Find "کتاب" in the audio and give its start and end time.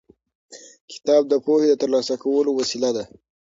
0.91-1.23